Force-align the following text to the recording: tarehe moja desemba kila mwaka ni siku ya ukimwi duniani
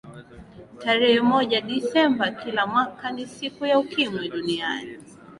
tarehe 0.83 1.19
moja 1.21 1.57
desemba 1.71 2.25
kila 2.31 2.67
mwaka 2.67 3.11
ni 3.11 3.27
siku 3.27 3.65
ya 3.65 3.79
ukimwi 3.79 4.29
duniani 4.29 4.97